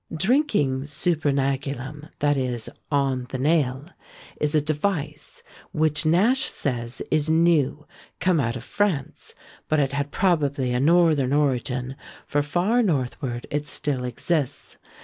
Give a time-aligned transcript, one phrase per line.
[0.27, 3.85] "Drinking super nagulum, that is, on the nail,
[4.37, 5.43] is a device,
[5.73, 7.85] which Nash says is new
[8.19, 9.35] come out of France:
[9.69, 11.95] but it had probably a northern origin,
[12.25, 14.77] for far northward it still exists.